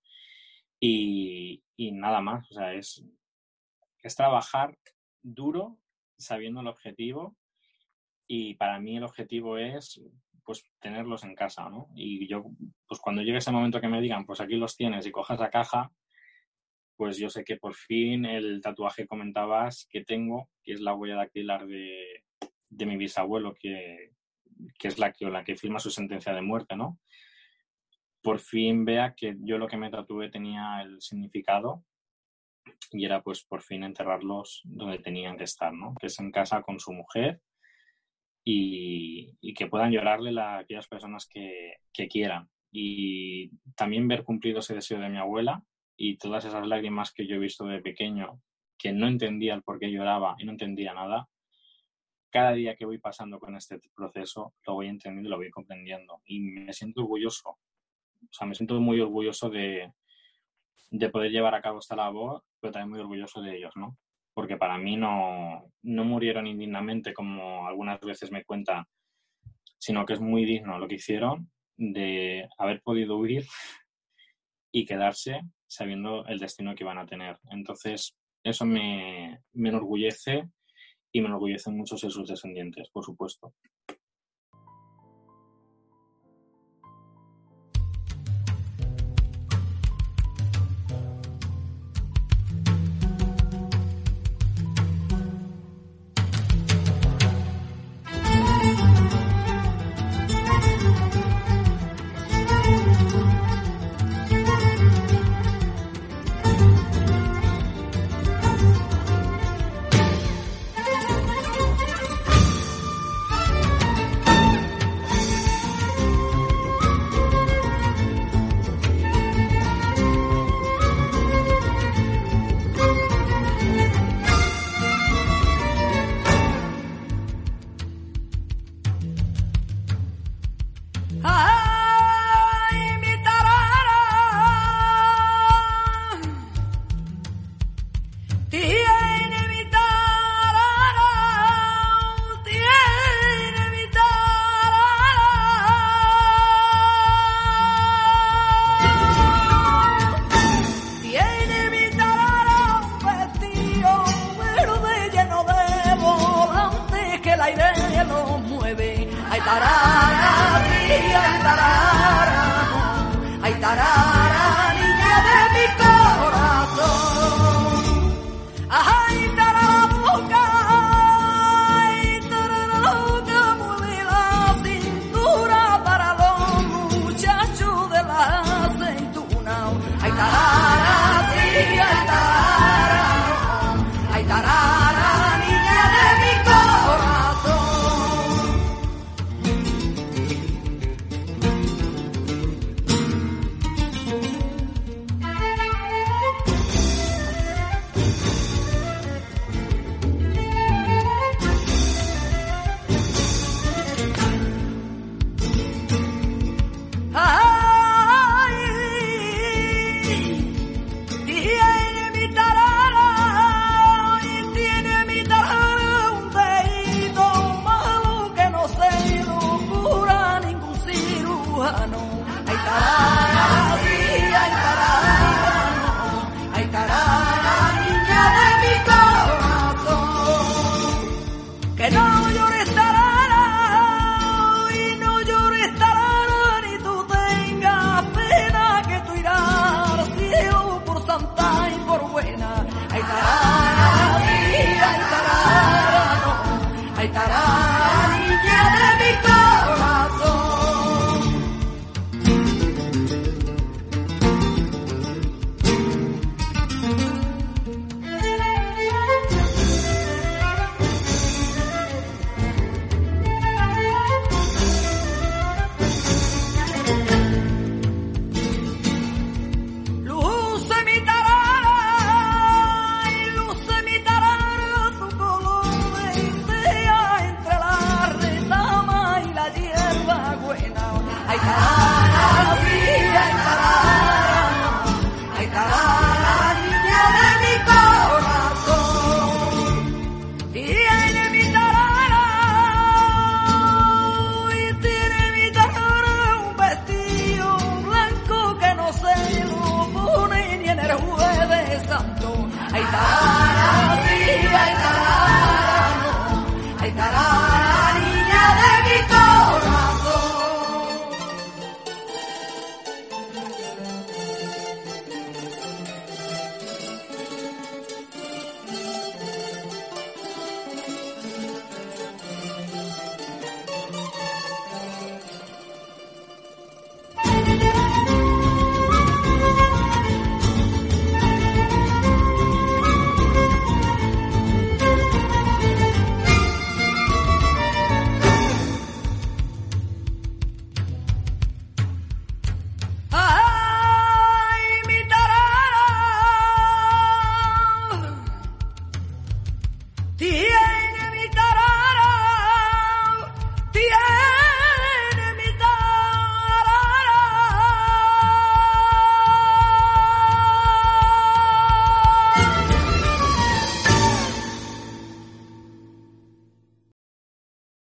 [0.82, 2.52] y, y, nada más.
[2.52, 3.06] O sea, es,
[4.04, 4.78] es trabajar
[5.22, 5.80] duro
[6.18, 7.38] sabiendo el objetivo
[8.28, 10.02] y para mí el objetivo es
[10.44, 11.88] pues tenerlos en casa, ¿no?
[11.96, 12.44] Y yo,
[12.86, 15.50] pues cuando llegue ese momento que me digan, pues aquí los tienes y cojas la
[15.50, 15.94] caja,
[17.00, 21.16] pues yo sé que por fin el tatuaje comentabas que tengo, que es la huella
[21.16, 22.26] dactilar de,
[22.68, 24.12] de mi bisabuelo, que,
[24.78, 27.00] que, es la que, la que firma su sentencia de muerte, ¿no?
[28.22, 31.86] Por fin vea que yo lo que me tatué tenía el significado
[32.92, 35.96] y era pues por fin enterrarlos donde tenían que estar, ¿no?
[36.02, 37.40] Que es en casa con su mujer
[38.44, 42.50] y, y que puedan llorarle a aquellas personas que, que quieran.
[42.74, 45.64] Y también ver cumplido ese deseo de mi abuela,
[46.02, 48.42] y todas esas lágrimas que yo he visto de pequeño,
[48.78, 51.28] que no entendía el por qué lloraba y no entendía nada,
[52.30, 56.22] cada día que voy pasando con este proceso lo voy entendiendo y lo voy comprendiendo.
[56.26, 57.60] Y me siento orgulloso, o
[58.32, 59.92] sea, me siento muy orgulloso de,
[60.90, 63.98] de poder llevar a cabo esta labor, pero también muy orgulloso de ellos, ¿no?
[64.34, 68.86] Porque para mí no, no murieron indignamente como algunas veces me cuentan,
[69.78, 73.46] sino que es muy digno lo que hicieron de haber podido huir
[74.72, 77.40] y quedarse sabiendo el destino que van a tener.
[77.52, 80.50] Entonces, eso me, me enorgullece
[81.12, 83.54] y me enorgullece mucho ser sus descendientes, por supuesto.